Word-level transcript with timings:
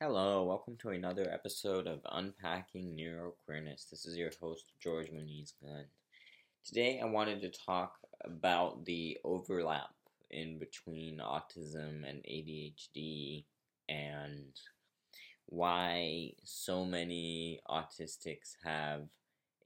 Hello, 0.00 0.44
welcome 0.44 0.76
to 0.76 0.90
another 0.90 1.28
episode 1.28 1.88
of 1.88 1.98
Unpacking 2.12 2.96
Neuroqueerness. 2.96 3.90
This 3.90 4.06
is 4.06 4.16
your 4.16 4.30
host, 4.40 4.66
George 4.80 5.08
Muniz 5.08 5.54
Gunn. 5.60 5.86
Today, 6.64 7.00
I 7.02 7.06
wanted 7.06 7.40
to 7.40 7.50
talk 7.50 7.94
about 8.24 8.84
the 8.84 9.18
overlap 9.24 9.90
in 10.30 10.60
between 10.60 11.18
autism 11.18 12.08
and 12.08 12.22
ADHD 12.22 13.42
and 13.88 14.52
why 15.46 16.34
so 16.44 16.84
many 16.84 17.58
autistics 17.68 18.54
have 18.62 19.02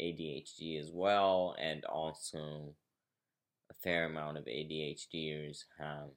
ADHD 0.01 0.81
as 0.81 0.91
well, 0.91 1.55
and 1.61 1.85
also 1.85 2.75
a 3.71 3.75
fair 3.75 4.07
amount 4.07 4.39
of 4.39 4.47
ADHDers 4.47 5.65
have 5.79 6.09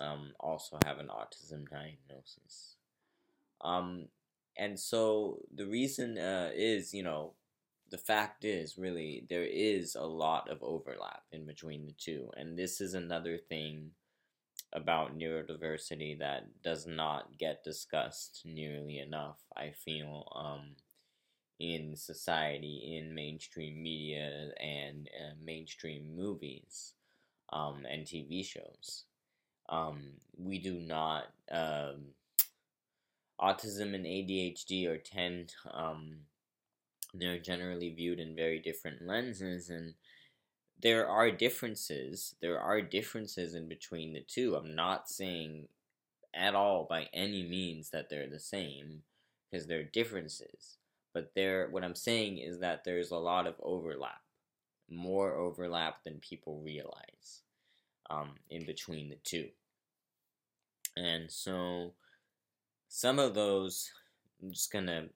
um, 0.00 0.32
also 0.40 0.80
have 0.84 0.98
an 0.98 1.06
autism 1.06 1.68
diagnosis. 1.70 2.75
Um, 3.62 4.08
and 4.56 4.78
so 4.78 5.40
the 5.54 5.66
reason 5.66 6.18
uh, 6.18 6.50
is, 6.54 6.94
you 6.94 7.02
know, 7.02 7.34
the 7.90 7.98
fact 7.98 8.44
is 8.44 8.76
really 8.78 9.26
there 9.28 9.44
is 9.44 9.94
a 9.94 10.04
lot 10.06 10.48
of 10.50 10.62
overlap 10.62 11.22
in 11.32 11.46
between 11.46 11.86
the 11.86 11.92
two, 11.92 12.30
and 12.36 12.58
this 12.58 12.80
is 12.80 12.94
another 12.94 13.38
thing 13.38 13.92
about 14.72 15.16
neurodiversity 15.16 16.18
that 16.18 16.62
does 16.62 16.86
not 16.86 17.38
get 17.38 17.64
discussed 17.64 18.42
nearly 18.44 18.98
enough. 18.98 19.38
I 19.56 19.70
feel 19.70 20.30
um, 20.34 20.76
in 21.58 21.96
society, 21.96 22.96
in 22.98 23.14
mainstream 23.14 23.82
media, 23.82 24.50
and 24.60 25.08
uh, 25.18 25.34
mainstream 25.42 26.14
movies 26.16 26.94
um, 27.52 27.86
and 27.90 28.04
TV 28.06 28.44
shows. 28.44 29.04
Um, 29.68 30.14
we 30.36 30.58
do 30.58 30.74
not. 30.80 31.24
Um, 31.50 32.14
autism 33.40 33.94
and 33.94 34.04
ADHD 34.04 34.86
are 34.86 34.98
tend. 34.98 35.54
Um, 35.72 36.20
they're 37.14 37.38
generally 37.38 37.90
viewed 37.90 38.20
in 38.20 38.36
very 38.36 38.58
different 38.58 39.02
lenses, 39.06 39.70
and 39.70 39.94
there 40.80 41.08
are 41.08 41.30
differences. 41.30 42.34
There 42.40 42.60
are 42.60 42.82
differences 42.82 43.54
in 43.54 43.68
between 43.68 44.12
the 44.12 44.24
two. 44.26 44.56
I'm 44.56 44.74
not 44.74 45.08
saying 45.08 45.68
at 46.34 46.54
all 46.54 46.86
by 46.88 47.08
any 47.14 47.42
means 47.42 47.90
that 47.90 48.10
they're 48.10 48.28
the 48.28 48.38
same, 48.38 49.02
because 49.50 49.66
there 49.66 49.80
are 49.80 49.84
differences. 49.84 50.76
But 51.14 51.32
there, 51.34 51.68
what 51.70 51.82
I'm 51.82 51.94
saying 51.94 52.38
is 52.38 52.58
that 52.60 52.84
there's 52.84 53.10
a 53.10 53.16
lot 53.16 53.46
of 53.46 53.54
overlap, 53.62 54.20
more 54.90 55.34
overlap 55.34 56.04
than 56.04 56.20
people 56.20 56.60
realize, 56.62 57.40
um, 58.10 58.34
in 58.50 58.66
between 58.66 59.08
the 59.08 59.16
two. 59.24 59.48
And 60.94 61.30
so, 61.30 61.92
some 62.88 63.18
of 63.18 63.34
those, 63.34 63.90
I'm 64.42 64.52
just 64.52 64.72
gonna 64.72 65.08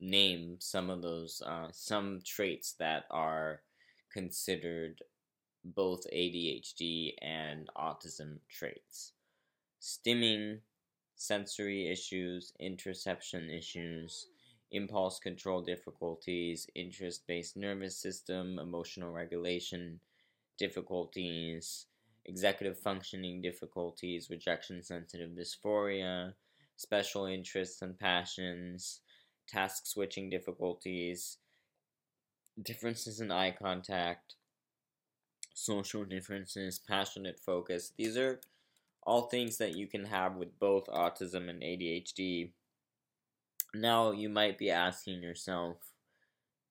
name 0.00 0.56
some 0.58 0.90
of 0.90 1.02
those, 1.02 1.42
uh, 1.44 1.68
some 1.72 2.20
traits 2.24 2.72
that 2.78 3.04
are 3.10 3.62
considered 4.12 5.02
both 5.64 6.06
ADHD 6.12 7.16
and 7.20 7.68
autism 7.76 8.38
traits. 8.48 9.12
Stimming, 9.80 10.60
sensory 11.16 11.90
issues, 11.90 12.52
interoception 12.60 13.56
issues, 13.56 14.28
impulse 14.70 15.18
control 15.18 15.62
difficulties, 15.62 16.68
interest 16.74 17.26
based 17.26 17.56
nervous 17.56 17.96
system, 17.96 18.58
emotional 18.58 19.12
regulation 19.12 20.00
difficulties, 20.58 21.86
executive 22.24 22.78
functioning 22.78 23.40
difficulties, 23.40 24.30
rejection 24.30 24.82
sensitive 24.82 25.30
dysphoria, 25.30 26.32
special 26.76 27.26
interests 27.26 27.82
and 27.82 27.98
passions, 27.98 29.00
task 29.48 29.86
switching 29.86 30.30
difficulties, 30.30 31.38
differences 32.62 33.20
in 33.20 33.30
eye 33.30 33.54
contact, 33.58 34.34
social 35.54 36.04
differences, 36.04 36.78
passionate 36.78 37.38
focus. 37.38 37.92
These 37.96 38.16
are 38.16 38.40
all 39.02 39.22
things 39.22 39.58
that 39.58 39.76
you 39.76 39.86
can 39.86 40.04
have 40.04 40.36
with 40.36 40.58
both 40.58 40.86
autism 40.86 41.48
and 41.48 41.62
ADHD. 41.62 42.50
Now 43.74 44.10
you 44.10 44.28
might 44.28 44.58
be 44.58 44.70
asking 44.70 45.22
yourself, 45.22 45.76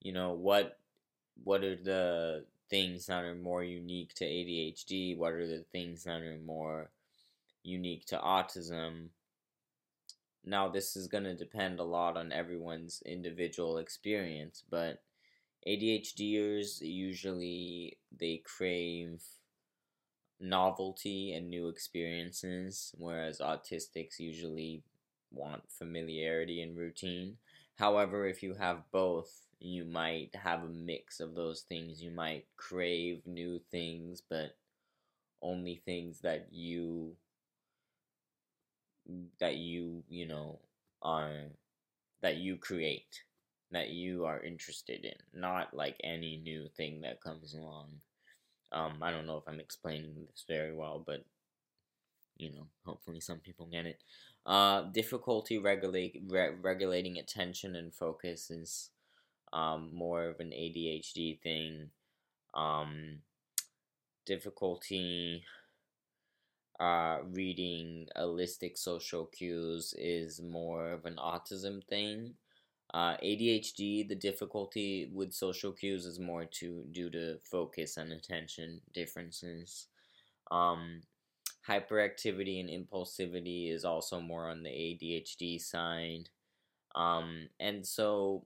you 0.01 0.13
know, 0.13 0.33
what 0.33 0.77
what 1.43 1.63
are 1.63 1.75
the 1.75 2.45
things 2.69 3.07
that 3.07 3.23
are 3.23 3.35
more 3.35 3.63
unique 3.63 4.13
to 4.15 4.25
ADHD? 4.25 5.17
What 5.17 5.33
are 5.33 5.47
the 5.47 5.65
things 5.71 6.03
that 6.03 6.21
are 6.21 6.39
more 6.45 6.89
unique 7.63 8.05
to 8.07 8.17
autism? 8.17 9.09
Now 10.45 10.69
this 10.69 10.95
is 10.95 11.07
going 11.07 11.23
to 11.23 11.35
depend 11.35 11.79
a 11.79 11.83
lot 11.83 12.17
on 12.17 12.31
everyone's 12.31 13.01
individual 13.05 13.79
experience, 13.79 14.63
but 14.69 15.01
ADHDers 15.67 16.81
usually 16.81 17.97
they 18.15 18.37
crave 18.45 19.23
novelty 20.39 21.33
and 21.33 21.49
new 21.49 21.67
experiences, 21.67 22.93
whereas 22.97 23.39
autistics 23.39 24.19
usually 24.19 24.83
want 25.31 25.63
familiarity 25.71 26.61
and 26.61 26.77
routine. 26.77 27.37
However, 27.75 28.27
if 28.27 28.43
you 28.43 28.53
have 28.53 28.83
both, 28.91 29.41
you 29.59 29.85
might 29.85 30.35
have 30.35 30.63
a 30.63 30.67
mix 30.67 31.19
of 31.19 31.33
those 31.33 31.61
things. 31.61 32.01
You 32.01 32.11
might 32.11 32.45
crave 32.55 33.25
new 33.25 33.59
things, 33.71 34.21
but 34.29 34.55
only 35.41 35.75
things 35.75 36.19
that 36.21 36.47
you 36.51 37.15
that 39.39 39.55
you, 39.55 40.03
you 40.09 40.27
know, 40.27 40.59
are 41.01 41.51
that 42.21 42.37
you 42.37 42.57
create, 42.57 43.23
that 43.71 43.89
you 43.89 44.25
are 44.25 44.43
interested 44.43 45.05
in, 45.05 45.39
not 45.39 45.73
like 45.73 45.95
any 46.03 46.37
new 46.37 46.67
thing 46.75 47.01
that 47.01 47.21
comes 47.21 47.53
along. 47.53 47.89
Um, 48.71 48.97
I 49.01 49.11
don't 49.11 49.27
know 49.27 49.37
if 49.37 49.47
I'm 49.47 49.59
explaining 49.59 50.15
this 50.15 50.43
very 50.47 50.75
well, 50.75 51.03
but 51.05 51.23
you 52.37 52.51
know, 52.51 52.67
hopefully 52.85 53.19
some 53.19 53.39
people 53.39 53.67
get 53.67 53.85
it. 53.85 54.03
Uh, 54.45 54.83
difficulty 54.91 55.57
regulate 55.57 56.21
re- 56.27 56.55
regulating 56.61 57.17
attention 57.17 57.75
and 57.75 57.93
focus 57.93 58.51
is 58.51 58.89
um, 59.53 59.89
more 59.93 60.27
of 60.27 60.39
an 60.39 60.49
ADHD 60.49 61.39
thing. 61.41 61.89
Um, 62.53 63.19
difficulty 64.25 65.43
uh, 66.79 67.19
reading 67.31 68.07
holistic 68.17 68.77
social 68.77 69.25
cues 69.27 69.93
is 69.97 70.41
more 70.41 70.91
of 70.91 71.05
an 71.05 71.15
autism 71.15 71.83
thing. 71.83 72.33
Uh, 72.93 73.17
ADHD, 73.17 74.07
the 74.07 74.15
difficulty 74.15 75.09
with 75.13 75.33
social 75.33 75.71
cues 75.71 76.05
is 76.05 76.19
more 76.19 76.45
to 76.45 76.83
due 76.91 77.09
to 77.09 77.37
focus 77.49 77.97
and 77.97 78.11
attention 78.11 78.81
differences. 78.93 79.87
Um, 80.51 81.01
hyperactivity 81.67 82.59
and 82.59 82.69
impulsivity 82.69 83.71
is 83.71 83.85
also 83.85 84.19
more 84.19 84.49
on 84.49 84.63
the 84.63 84.69
ADHD 84.69 85.59
side. 85.59 86.29
Um, 86.93 87.49
and 87.59 87.85
so, 87.85 88.45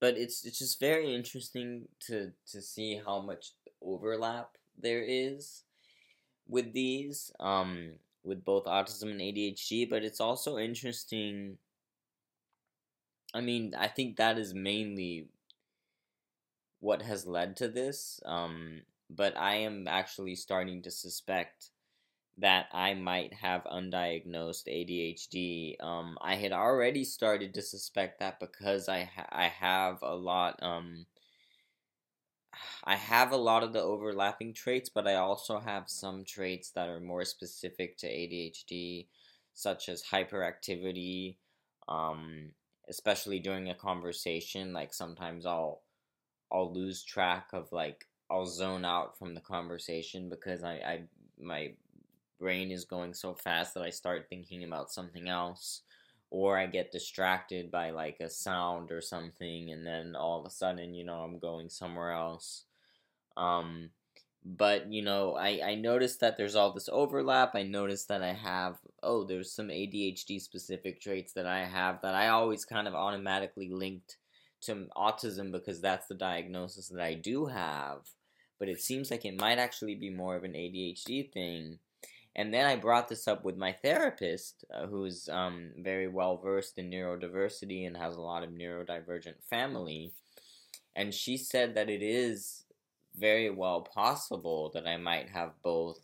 but 0.00 0.16
it's 0.16 0.44
it's 0.44 0.58
just 0.58 0.80
very 0.80 1.14
interesting 1.14 1.88
to 2.06 2.32
to 2.52 2.62
see 2.62 3.00
how 3.04 3.20
much 3.20 3.52
overlap 3.82 4.56
there 4.80 5.02
is 5.02 5.64
with 6.48 6.72
these, 6.72 7.30
um, 7.40 7.92
with 8.24 8.44
both 8.44 8.64
autism 8.64 9.10
and 9.10 9.20
ADHD. 9.20 9.84
But 9.88 10.04
it's 10.04 10.20
also 10.20 10.58
interesting. 10.58 11.58
I 13.34 13.40
mean, 13.40 13.74
I 13.76 13.88
think 13.88 14.16
that 14.16 14.38
is 14.38 14.54
mainly 14.54 15.28
what 16.80 17.02
has 17.02 17.26
led 17.26 17.56
to 17.56 17.68
this. 17.68 18.20
Um, 18.24 18.82
but 19.10 19.36
I 19.36 19.56
am 19.56 19.88
actually 19.88 20.34
starting 20.34 20.82
to 20.82 20.90
suspect 20.90 21.70
that 22.38 22.66
I 22.72 22.94
might 22.94 23.34
have 23.34 23.64
undiagnosed 23.64 24.68
ADHD. 24.68 25.76
Um, 25.80 26.16
I 26.20 26.36
had 26.36 26.52
already 26.52 27.04
started 27.04 27.54
to 27.54 27.62
suspect 27.62 28.20
that 28.20 28.38
because 28.38 28.88
I 28.88 29.04
ha- 29.04 29.28
I 29.30 29.48
have 29.48 29.98
a 30.02 30.14
lot 30.14 30.62
um 30.62 31.06
I 32.84 32.96
have 32.96 33.32
a 33.32 33.36
lot 33.36 33.62
of 33.62 33.72
the 33.72 33.82
overlapping 33.82 34.54
traits, 34.54 34.88
but 34.88 35.06
I 35.06 35.14
also 35.16 35.58
have 35.60 35.88
some 35.88 36.24
traits 36.24 36.70
that 36.72 36.88
are 36.88 37.00
more 37.00 37.24
specific 37.24 37.96
to 37.98 38.06
ADHD, 38.08 39.08
such 39.54 39.88
as 39.88 40.04
hyperactivity, 40.04 41.36
um, 41.88 42.52
especially 42.88 43.40
during 43.40 43.68
a 43.70 43.74
conversation. 43.74 44.72
Like 44.72 44.94
sometimes 44.94 45.46
I'll 45.46 45.82
I'll 46.52 46.72
lose 46.72 47.02
track 47.02 47.48
of 47.52 47.72
like 47.72 48.06
I'll 48.30 48.46
zone 48.46 48.84
out 48.84 49.18
from 49.18 49.34
the 49.34 49.40
conversation 49.40 50.28
because 50.28 50.62
I, 50.64 50.74
I 50.74 51.02
my 51.38 51.74
brain 52.38 52.70
is 52.70 52.84
going 52.84 53.14
so 53.14 53.34
fast 53.34 53.74
that 53.74 53.82
I 53.82 53.90
start 53.90 54.26
thinking 54.28 54.64
about 54.64 54.90
something 54.92 55.28
else 55.28 55.82
or 56.30 56.58
I 56.58 56.66
get 56.66 56.92
distracted 56.92 57.70
by 57.70 57.90
like 57.90 58.18
a 58.20 58.28
sound 58.28 58.90
or 58.90 59.00
something 59.00 59.70
and 59.70 59.86
then 59.86 60.14
all 60.14 60.40
of 60.40 60.46
a 60.46 60.50
sudden, 60.50 60.94
you 60.94 61.04
know, 61.04 61.20
I'm 61.20 61.38
going 61.38 61.68
somewhere 61.68 62.12
else. 62.12 62.64
Um 63.36 63.90
but 64.44 64.92
you 64.92 65.02
know, 65.02 65.34
I 65.34 65.60
I 65.64 65.74
noticed 65.74 66.20
that 66.20 66.36
there's 66.36 66.56
all 66.56 66.72
this 66.72 66.88
overlap. 66.90 67.54
I 67.54 67.62
noticed 67.62 68.08
that 68.08 68.22
I 68.22 68.32
have 68.32 68.78
oh, 69.02 69.24
there's 69.24 69.52
some 69.52 69.68
ADHD 69.68 70.40
specific 70.40 71.00
traits 71.00 71.32
that 71.34 71.46
I 71.46 71.64
have 71.64 72.02
that 72.02 72.14
I 72.14 72.28
always 72.28 72.64
kind 72.64 72.88
of 72.88 72.94
automatically 72.94 73.68
linked 73.70 74.16
to 74.62 74.86
autism 74.96 75.52
because 75.52 75.80
that's 75.80 76.06
the 76.06 76.14
diagnosis 76.14 76.88
that 76.88 77.02
I 77.02 77.14
do 77.14 77.46
have. 77.46 78.00
But 78.58 78.68
it 78.68 78.80
seems 78.80 79.10
like 79.10 79.24
it 79.24 79.40
might 79.40 79.58
actually 79.58 79.94
be 79.94 80.10
more 80.10 80.36
of 80.36 80.44
an 80.44 80.52
ADHD 80.52 81.32
thing. 81.32 81.78
And 82.38 82.54
then 82.54 82.66
I 82.66 82.76
brought 82.76 83.08
this 83.08 83.26
up 83.26 83.44
with 83.44 83.56
my 83.56 83.72
therapist, 83.72 84.64
uh, 84.72 84.86
who's 84.86 85.28
um, 85.28 85.72
very 85.76 86.06
well 86.06 86.36
versed 86.36 86.78
in 86.78 86.88
neurodiversity 86.88 87.84
and 87.84 87.96
has 87.96 88.14
a 88.14 88.20
lot 88.20 88.44
of 88.44 88.50
neurodivergent 88.50 89.42
family. 89.50 90.12
And 90.94 91.12
she 91.12 91.36
said 91.36 91.74
that 91.74 91.90
it 91.90 92.00
is 92.00 92.62
very 93.16 93.50
well 93.50 93.80
possible 93.80 94.70
that 94.72 94.86
I 94.86 94.98
might 94.98 95.30
have 95.30 95.60
both. 95.64 95.98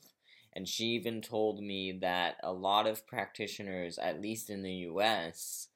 And 0.54 0.68
she 0.68 0.86
even 0.86 1.20
told 1.22 1.62
me 1.62 1.92
that 2.00 2.38
a 2.42 2.52
lot 2.52 2.88
of 2.88 3.06
practitioners, 3.06 3.96
at 3.96 4.20
least 4.20 4.50
in 4.50 4.64
the 4.64 4.88
US, 4.90 5.68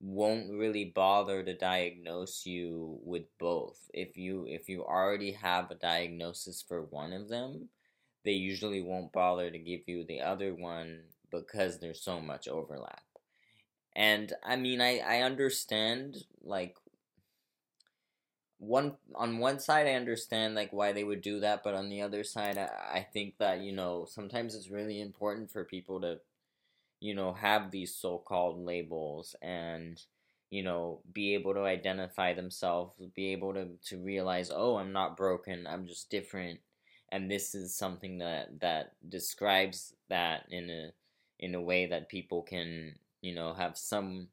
won't 0.00 0.52
really 0.52 0.84
bother 0.84 1.42
to 1.42 1.52
diagnose 1.52 2.46
you 2.46 3.00
with 3.02 3.24
both. 3.40 3.90
If 3.92 4.16
you 4.16 4.46
if 4.48 4.68
you 4.68 4.84
already 4.84 5.32
have 5.32 5.72
a 5.72 5.74
diagnosis 5.74 6.62
for 6.62 6.82
one 6.82 7.12
of 7.12 7.28
them, 7.28 7.70
they 8.24 8.32
usually 8.32 8.82
won't 8.82 9.12
bother 9.12 9.50
to 9.50 9.58
give 9.58 9.82
you 9.86 10.04
the 10.04 10.20
other 10.20 10.54
one 10.54 11.00
because 11.30 11.78
there's 11.78 12.02
so 12.02 12.20
much 12.20 12.48
overlap. 12.48 13.02
And 13.96 14.32
I 14.44 14.56
mean 14.56 14.80
I 14.80 14.98
I 14.98 15.22
understand 15.22 16.24
like 16.42 16.76
one 18.58 18.96
on 19.14 19.38
one 19.38 19.58
side 19.58 19.86
I 19.86 19.92
understand 19.92 20.54
like 20.54 20.72
why 20.72 20.92
they 20.92 21.04
would 21.04 21.22
do 21.22 21.40
that, 21.40 21.62
but 21.62 21.74
on 21.74 21.88
the 21.88 22.02
other 22.02 22.24
side 22.24 22.56
I, 22.58 22.70
I 22.98 23.06
think 23.12 23.36
that, 23.38 23.60
you 23.60 23.72
know, 23.72 24.06
sometimes 24.08 24.54
it's 24.54 24.70
really 24.70 25.00
important 25.00 25.50
for 25.50 25.64
people 25.64 26.00
to 26.00 26.20
you 27.00 27.14
know, 27.14 27.34
have 27.34 27.70
these 27.70 27.94
so-called 27.94 28.58
labels 28.64 29.36
and 29.42 30.02
you 30.50 30.62
know, 30.62 31.00
be 31.12 31.34
able 31.34 31.54
to 31.54 31.62
identify 31.62 32.32
themselves, 32.34 32.92
be 33.16 33.32
able 33.32 33.54
to, 33.54 33.68
to 33.86 33.98
realize, 33.98 34.50
oh, 34.54 34.76
I'm 34.76 34.92
not 34.92 35.16
broken, 35.16 35.66
I'm 35.66 35.86
just 35.86 36.10
different. 36.10 36.60
And 37.14 37.30
this 37.30 37.54
is 37.54 37.76
something 37.76 38.18
that, 38.18 38.58
that 38.58 38.94
describes 39.08 39.94
that 40.08 40.46
in 40.50 40.68
a 40.68 40.90
in 41.38 41.54
a 41.54 41.60
way 41.60 41.86
that 41.86 42.08
people 42.08 42.42
can, 42.42 42.96
you 43.20 43.32
know, 43.36 43.54
have 43.54 43.78
some 43.78 44.26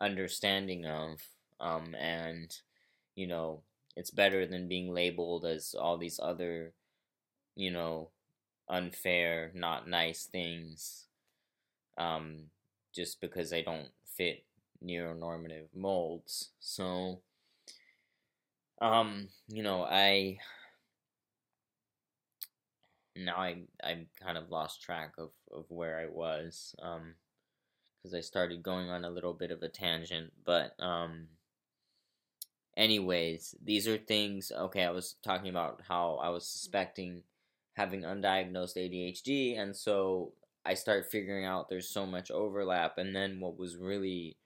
understanding 0.00 0.84
of. 0.84 1.22
Um, 1.60 1.94
and, 1.94 2.52
you 3.14 3.28
know, 3.28 3.62
it's 3.94 4.10
better 4.10 4.46
than 4.46 4.66
being 4.66 4.92
labeled 4.92 5.44
as 5.44 5.76
all 5.78 5.96
these 5.96 6.18
other, 6.20 6.72
you 7.54 7.70
know, 7.70 8.08
unfair, 8.68 9.52
not 9.54 9.88
nice 9.88 10.24
things 10.24 11.06
um, 11.98 12.50
just 12.92 13.20
because 13.20 13.50
they 13.50 13.62
don't 13.62 13.90
fit 14.04 14.42
neuronormative 14.84 15.68
molds. 15.72 16.50
So, 16.58 17.20
um, 18.80 19.28
you 19.46 19.62
know, 19.62 19.84
I 19.84 20.38
now 23.18 23.36
I 23.38 23.62
I 23.82 24.06
kind 24.20 24.38
of 24.38 24.50
lost 24.50 24.82
track 24.82 25.14
of 25.18 25.30
of 25.52 25.66
where 25.70 25.98
I 25.98 26.06
was, 26.06 26.74
um, 26.82 27.14
because 27.98 28.14
I 28.14 28.20
started 28.20 28.62
going 28.62 28.90
on 28.90 29.04
a 29.04 29.10
little 29.10 29.34
bit 29.34 29.50
of 29.50 29.62
a 29.62 29.68
tangent, 29.68 30.32
but 30.44 30.74
um. 30.80 31.28
Anyways, 32.76 33.56
these 33.62 33.88
are 33.88 33.98
things. 33.98 34.52
Okay, 34.56 34.84
I 34.84 34.90
was 34.90 35.16
talking 35.22 35.50
about 35.50 35.82
how 35.88 36.14
I 36.22 36.28
was 36.30 36.46
suspecting 36.46 37.22
having 37.74 38.02
undiagnosed 38.02 38.76
ADHD, 38.76 39.58
and 39.58 39.74
so 39.76 40.32
I 40.64 40.74
start 40.74 41.10
figuring 41.10 41.44
out 41.44 41.68
there's 41.68 41.88
so 41.88 42.06
much 42.06 42.30
overlap. 42.30 42.98
And 42.98 43.14
then 43.16 43.40
what 43.40 43.58
was 43.58 43.76
really, 43.76 44.36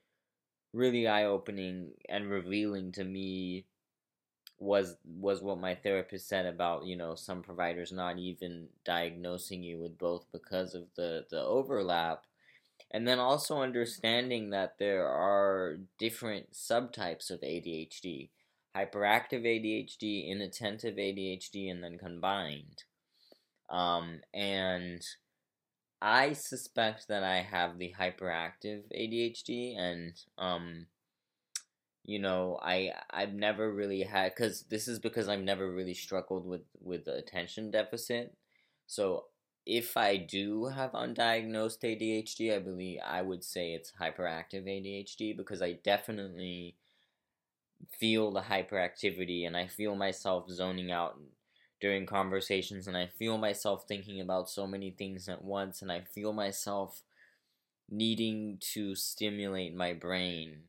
really 0.72 1.06
eye 1.08 1.24
opening 1.24 1.92
and 2.08 2.30
revealing 2.30 2.92
to 2.92 3.04
me 3.04 3.66
was 4.62 4.97
was 5.05 5.43
what 5.43 5.59
my 5.59 5.75
therapist 5.75 6.29
said 6.29 6.47
about 6.47 6.87
you 6.87 6.97
know 6.97 7.14
some 7.14 7.43
providers 7.43 7.93
not 7.93 8.19
even 8.19 8.69
diagnosing 8.85 9.62
you 9.62 9.79
with 9.79 9.99
both 9.99 10.25
because 10.32 10.75
of 10.75 10.85
the 10.97 11.26
the 11.31 11.41
overlap. 11.41 12.25
And 12.94 13.09
then 13.09 13.19
also 13.19 13.62
understanding 13.62 14.50
that 14.50 14.75
there 14.79 15.06
are 15.09 15.79
different 15.99 16.53
subtypes 16.53 17.31
of 17.31 17.41
ADHD 17.41 18.29
hyperactive 18.75 19.44
ADHD 19.44 20.31
inattentive 20.31 20.97
ADHD 20.97 21.70
and 21.70 21.82
then 21.82 21.99
combined. 21.99 22.85
Um, 23.70 24.20
and 24.35 25.03
I 26.00 26.32
suspect 26.32 27.08
that 27.08 27.23
I 27.23 27.43
have 27.43 27.79
the 27.79 27.94
hyperactive 27.99 28.82
ADHD, 28.93 29.79
and 29.79 30.12
um, 30.37 30.87
you 32.04 32.19
know, 32.19 32.58
I 32.62 32.93
I've 33.10 33.34
never 33.34 33.72
really 33.72 34.02
had 34.02 34.34
because 34.34 34.62
this 34.64 34.88
is 34.88 34.99
because 34.99 35.28
I've 35.28 35.43
never 35.43 35.70
really 35.70 35.94
struggled 35.94 36.46
with 36.46 36.62
with 36.81 37.06
attention 37.08 37.70
deficit. 37.70 38.37
So 38.87 39.26
if 39.64 39.96
I 39.96 40.16
do 40.16 40.66
have 40.66 40.93
undiagnosed 40.93 41.84
ADHD, 41.84 42.54
I 42.54 42.58
believe 42.58 42.99
I 43.04 43.22
would 43.22 43.44
say 43.44 43.72
it's 43.72 43.93
hyperactive 44.00 44.66
ADHD 44.66 45.37
because 45.37 45.62
I 45.62 45.75
definitely 45.84 46.76
feel 47.99 48.31
the 48.31 48.40
hyperactivity 48.40 49.46
and 49.46 49.56
I 49.56 49.66
feel 49.66 49.94
myself 49.94 50.48
zoning 50.50 50.90
out 50.90 51.19
during 51.81 52.06
conversations 52.06 52.87
and 52.87 52.96
I 52.96 53.06
feel 53.19 53.38
myself 53.38 53.84
thinking 53.87 54.20
about 54.20 54.48
so 54.48 54.66
many 54.66 54.90
things 54.90 55.28
at 55.28 55.44
once 55.44 55.82
and 55.82 55.90
I 55.90 56.02
feel 56.02 56.32
myself 56.32 57.02
needing 57.90 58.58
to 58.72 58.94
stimulate 58.94 59.75
my 59.75 59.93
brain 59.93 60.62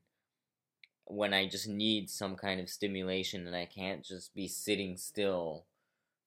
when 1.05 1.33
I 1.33 1.47
just 1.47 1.67
need 1.67 2.09
some 2.09 2.35
kind 2.35 2.59
of 2.59 2.69
stimulation 2.69 3.47
and 3.47 3.55
I 3.55 3.65
can't 3.65 4.03
just 4.03 4.33
be 4.33 4.47
sitting 4.47 4.97
still 4.97 5.65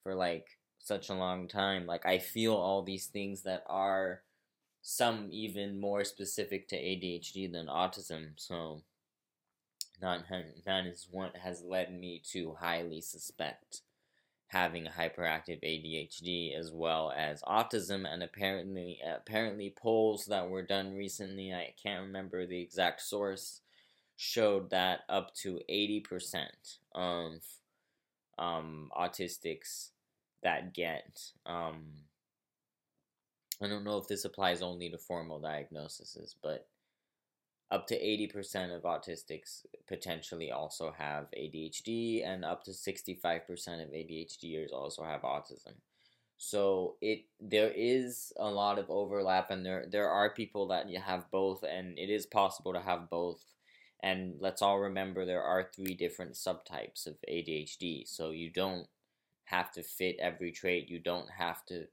for 0.03 0.15
like 0.15 0.59
such 0.79 1.09
a 1.09 1.15
long 1.15 1.49
time. 1.49 1.87
Like 1.87 2.07
I 2.07 2.19
feel 2.19 2.55
all 2.55 2.83
these 2.83 3.07
things 3.07 3.43
that 3.43 3.65
are 3.67 4.23
some 4.83 5.29
even 5.31 5.81
more 5.81 6.05
specific 6.05 6.69
to 6.69 6.77
ADHD 6.77 7.51
than 7.51 7.67
autism. 7.67 8.33
So 8.37 8.83
that 10.01 10.25
that 10.65 10.87
is 10.87 11.09
what 11.11 11.37
has 11.37 11.63
led 11.63 11.93
me 11.93 12.23
to 12.33 12.55
highly 12.61 13.01
suspect 13.01 13.83
having 14.49 14.85
hyperactive 14.85 15.61
ADHD 15.65 16.57
as 16.57 16.71
well 16.71 17.13
as 17.17 17.43
autism 17.43 18.07
and 18.07 18.23
apparently 18.23 19.01
apparently 19.05 19.75
polls 19.77 20.27
that 20.27 20.49
were 20.49 20.63
done 20.63 20.95
recently 20.95 21.53
I 21.53 21.75
can't 21.83 22.07
remember 22.07 22.47
the 22.47 22.61
exact 22.61 23.01
source 23.01 23.63
showed 24.17 24.71
that 24.71 25.01
up 25.09 25.35
to 25.35 25.61
80% 25.71 26.47
of 26.95 27.43
um, 28.39 28.91
autistics 28.97 29.91
that 30.43 30.75
get 30.75 31.21
um, 31.45 31.85
I 33.63 33.69
don't 33.69 33.85
know 33.85 33.97
if 33.97 34.07
this 34.07 34.25
applies 34.25 34.61
only 34.61 34.91
to 34.91 34.99
formal 34.99 35.39
diagnoses 35.41 36.37
but 36.43 36.67
up 37.71 37.87
to 37.89 37.99
80% 37.99 38.75
of 38.75 38.83
autistics 38.83 39.65
potentially 39.89 40.53
also 40.53 40.95
have 40.97 41.27
ADHD 41.37 42.25
and 42.25 42.45
up 42.45 42.63
to 42.65 42.71
65% 42.71 43.41
of 43.83 43.91
ADHDers 43.91 44.73
also 44.73 45.03
have 45.03 45.23
autism. 45.23 45.75
So 46.39 46.97
it 47.01 47.25
there 47.41 47.73
is 47.75 48.33
a 48.39 48.49
lot 48.49 48.79
of 48.79 48.91
overlap 48.91 49.51
and 49.51 49.65
there 49.65 49.87
there 49.91 50.09
are 50.09 50.31
people 50.31 50.69
that 50.69 50.89
have 50.95 51.31
both 51.31 51.65
and 51.65 51.99
it 51.99 52.11
is 52.11 52.27
possible 52.27 52.73
to 52.73 52.81
have 52.81 53.11
both. 53.11 53.43
And 54.03 54.35
let's 54.41 54.63
all 54.63 54.79
remember 54.79 55.25
there 55.25 55.43
are 55.43 55.71
three 55.75 55.95
different 55.95 56.35
subtypes 56.35 57.07
of 57.07 57.17
ADHD. 57.29 58.07
So 58.07 58.31
you 58.31 58.51
don't 58.51 58.87
have 59.45 59.73
to 59.73 59.83
fit 59.83 60.17
every 60.21 60.53
trait. 60.53 60.89
You 60.89 60.99
don't 60.99 61.29
have 61.39 61.65
to 61.67 61.87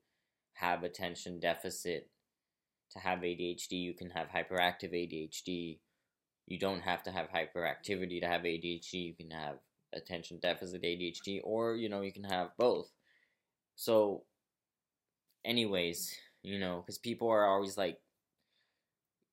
have 0.53 0.83
attention 0.83 1.39
deficit 1.39 2.09
to 2.91 2.99
have 2.99 3.19
ADHD. 3.19 3.71
You 3.71 3.93
can 3.93 4.09
have 4.11 4.27
hyperactive 4.27 4.93
ADHD. 4.93 5.79
You 6.45 6.59
don't 6.59 6.81
have 6.81 7.03
to 7.03 7.11
have 7.11 7.27
hyperactivity 7.29 8.21
to 8.21 8.27
have 8.27 8.41
ADHD. 8.41 8.93
You 8.93 9.13
can 9.13 9.31
have 9.31 9.57
attention 9.93 10.39
deficit 10.41 10.81
ADHD, 10.83 11.39
or 11.43 11.75
you 11.75 11.89
know, 11.89 12.01
you 12.01 12.11
can 12.11 12.23
have 12.25 12.49
both. 12.57 12.91
So, 13.75 14.23
anyways, 15.45 16.13
you 16.43 16.59
know, 16.59 16.81
because 16.81 16.97
people 16.97 17.29
are 17.29 17.45
always 17.45 17.77
like, 17.77 17.99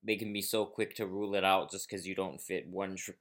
they 0.03 0.17
can 0.17 0.33
be 0.33 0.43
so 0.43 0.65
quick 0.65 0.95
to 0.97 1.07
rule 1.07 1.35
it 1.35 1.45
out 1.45 1.71
just 1.71 1.89
because 1.89 2.07
you 2.07 2.15
don't 2.15 2.41
fit 2.41 2.67
one 2.69 2.97
tr- 2.97 3.13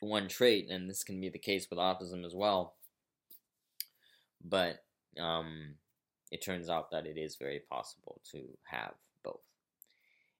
one 0.00 0.28
trait, 0.28 0.70
and 0.70 0.88
this 0.88 1.04
can 1.04 1.20
be 1.20 1.28
the 1.28 1.38
case 1.38 1.68
with 1.70 1.78
autism 1.78 2.24
as 2.24 2.34
well. 2.34 2.74
But 4.44 4.82
um, 5.18 5.74
it 6.30 6.42
turns 6.42 6.68
out 6.70 6.90
that 6.90 7.06
it 7.06 7.18
is 7.18 7.36
very 7.36 7.60
possible 7.60 8.20
to 8.32 8.42
have 8.64 8.94
both. 9.22 9.40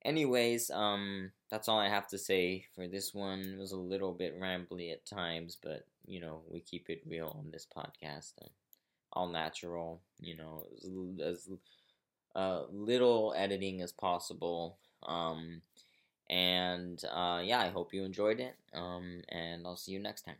Anyways, 0.05 0.71
um, 0.71 1.33
that's 1.51 1.69
all 1.69 1.79
I 1.79 1.89
have 1.89 2.09
to 2.09 2.19
say 2.19 2.67
for 2.75 2.89
this 2.89 3.13
one. 3.15 3.41
It 3.41 3.59
was 3.59 3.73
a 3.73 3.77
little 3.77 4.13
bit 4.13 4.41
rambly 4.41 4.93
at 4.93 5.05
times, 5.07 5.57
but 5.63 5.85
you 6.07 6.21
know, 6.21 6.41
we 6.49 6.61
keep 6.61 6.89
it 6.89 7.03
real 7.07 7.35
on 7.39 7.51
this 7.51 7.67
podcast. 7.77 8.33
all 9.13 9.29
natural. 9.29 10.01
You 10.21 10.37
know, 10.37 10.67
as, 11.21 11.49
as 11.49 11.51
uh, 12.35 12.63
little 12.73 13.35
editing 13.37 13.83
as 13.83 13.93
possible. 13.93 14.79
Um, 15.07 15.63
and 16.29 17.03
uh, 17.13 17.41
yeah, 17.45 17.61
I 17.61 17.69
hope 17.69 17.93
you 17.93 18.05
enjoyed 18.05 18.41
it. 18.41 18.57
Um, 18.75 19.23
and 19.29 19.67
I'll 19.67 19.77
see 19.77 19.93
you 19.93 20.01
next 20.01 20.23
time. 20.23 20.37